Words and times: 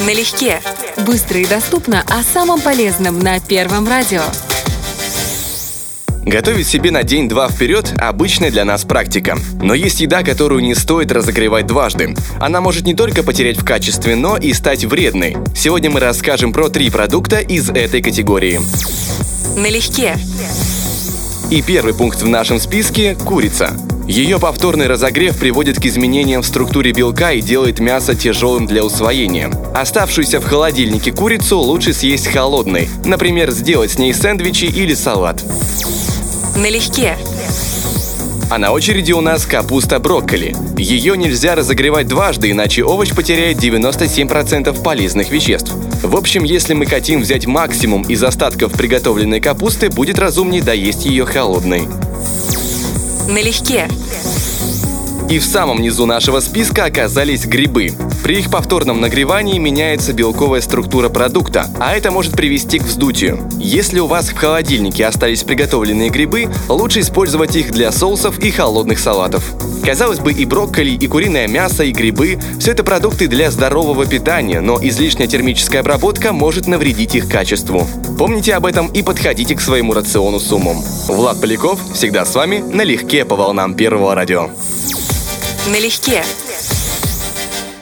Налегке. 0.00 0.60
Быстро 1.06 1.40
и 1.40 1.46
доступно 1.46 2.02
о 2.08 2.22
самом 2.22 2.60
полезном 2.60 3.18
на 3.18 3.40
Первом 3.40 3.88
радио. 3.88 4.22
Готовить 6.24 6.66
себе 6.66 6.90
на 6.90 7.02
день-два 7.02 7.48
вперед– 7.48 7.94
обычная 7.98 8.50
для 8.50 8.64
нас 8.64 8.84
практика. 8.84 9.38
Но 9.62 9.74
есть 9.74 10.00
еда, 10.00 10.22
которую 10.22 10.60
не 10.62 10.74
стоит 10.74 11.12
разогревать 11.12 11.66
дважды. 11.66 12.14
Она 12.40 12.60
может 12.60 12.84
не 12.84 12.94
только 12.94 13.22
потерять 13.22 13.58
в 13.58 13.64
качестве, 13.64 14.16
но 14.16 14.36
и 14.36 14.52
стать 14.52 14.84
вредной. 14.84 15.36
Сегодня 15.54 15.88
мы 15.88 16.00
расскажем 16.00 16.52
про 16.52 16.68
три 16.68 16.90
продукта 16.90 17.38
из 17.38 17.70
этой 17.70 18.02
категории. 18.02 18.60
Налегке. 19.56 20.16
И 21.50 21.62
первый 21.62 21.94
пункт 21.94 22.20
в 22.20 22.28
нашем 22.28 22.58
списке– 22.58 23.14
курица. 23.24 23.76
Ее 24.06 24.38
повторный 24.38 24.86
разогрев 24.86 25.36
приводит 25.36 25.80
к 25.80 25.84
изменениям 25.84 26.42
в 26.42 26.46
структуре 26.46 26.92
белка 26.92 27.32
и 27.32 27.40
делает 27.40 27.80
мясо 27.80 28.14
тяжелым 28.14 28.66
для 28.66 28.84
усвоения. 28.84 29.50
Оставшуюся 29.74 30.40
в 30.40 30.44
холодильнике 30.44 31.10
курицу 31.10 31.58
лучше 31.58 31.92
съесть 31.92 32.28
холодной, 32.28 32.88
например, 33.04 33.50
сделать 33.50 33.90
с 33.90 33.98
ней 33.98 34.14
сэндвичи 34.14 34.66
или 34.66 34.94
салат. 34.94 35.42
Налегке. 36.56 37.16
А 38.48 38.58
на 38.58 38.70
очереди 38.70 39.10
у 39.10 39.20
нас 39.20 39.44
капуста 39.44 39.98
брокколи. 39.98 40.54
Ее 40.78 41.16
нельзя 41.16 41.56
разогревать 41.56 42.06
дважды, 42.06 42.52
иначе 42.52 42.84
овощ 42.84 43.10
потеряет 43.12 43.58
97% 43.58 44.82
полезных 44.84 45.30
веществ. 45.30 45.72
В 46.04 46.14
общем, 46.14 46.44
если 46.44 46.74
мы 46.74 46.86
хотим 46.86 47.22
взять 47.22 47.46
максимум 47.46 48.02
из 48.02 48.22
остатков 48.22 48.72
приготовленной 48.72 49.40
капусты, 49.40 49.90
будет 49.90 50.20
разумнее 50.20 50.62
доесть 50.62 51.06
ее 51.06 51.26
холодной. 51.26 51.88
Налегке. 53.28 53.88
И 55.28 55.40
в 55.40 55.44
самом 55.44 55.82
низу 55.82 56.06
нашего 56.06 56.38
списка 56.38 56.84
оказались 56.84 57.46
грибы. 57.46 57.90
При 58.22 58.38
их 58.38 58.50
повторном 58.50 59.00
нагревании 59.00 59.58
меняется 59.58 60.12
белковая 60.12 60.60
структура 60.60 61.08
продукта, 61.08 61.68
а 61.80 61.96
это 61.96 62.12
может 62.12 62.32
привести 62.32 62.78
к 62.78 62.84
вздутию. 62.84 63.40
Если 63.58 63.98
у 63.98 64.06
вас 64.06 64.28
в 64.28 64.36
холодильнике 64.36 65.04
остались 65.04 65.42
приготовленные 65.42 66.10
грибы, 66.10 66.48
лучше 66.68 67.00
использовать 67.00 67.56
их 67.56 67.72
для 67.72 67.90
соусов 67.90 68.38
и 68.38 68.52
холодных 68.52 69.00
салатов. 69.00 69.44
Казалось 69.84 70.20
бы, 70.20 70.32
и 70.32 70.44
брокколи, 70.44 70.90
и 70.90 71.06
куриное 71.08 71.48
мясо, 71.48 71.82
и 71.82 71.90
грибы– 71.90 72.38
все 72.60 72.70
это 72.72 72.84
продукты 72.84 73.26
для 73.26 73.50
здорового 73.50 74.06
питания, 74.06 74.60
но 74.60 74.78
излишняя 74.80 75.26
термическая 75.26 75.80
обработка 75.80 76.32
может 76.32 76.68
навредить 76.68 77.16
их 77.16 77.28
качеству. 77.28 77.86
Помните 78.16 78.54
об 78.54 78.64
этом 78.64 78.88
и 78.88 79.02
подходите 79.02 79.56
к 79.56 79.60
своему 79.60 79.92
рациону 79.92 80.38
с 80.38 80.52
умом. 80.52 80.82
Влад 81.08 81.40
Поляков 81.40 81.80
всегда 81.94 82.24
с 82.24 82.34
вами 82.34 82.58
налегке 82.58 83.24
по 83.24 83.34
волнам 83.34 83.74
Первого 83.74 84.14
радио. 84.14 84.50
Налегке. 85.66 86.22